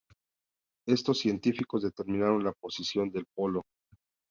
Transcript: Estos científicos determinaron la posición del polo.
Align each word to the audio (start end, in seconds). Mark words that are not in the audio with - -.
Estos 0.87 1.19
científicos 1.19 1.83
determinaron 1.83 2.43
la 2.43 2.53
posición 2.53 3.11
del 3.11 3.27
polo. 3.35 3.61